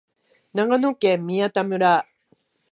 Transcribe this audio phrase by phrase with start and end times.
[0.55, 2.07] 長野県宮田村